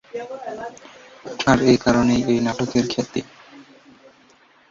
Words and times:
আর 1.47 1.57
এই 1.63 1.77
কারণেই 1.77 2.21
এই 2.31 2.39
নাটকের 2.45 2.85
খ্যাতি। 2.93 3.21